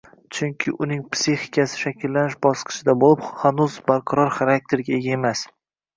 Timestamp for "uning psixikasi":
0.85-1.81